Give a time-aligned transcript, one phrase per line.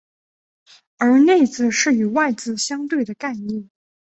[0.97, 3.69] 而内字是与外字相对的概念。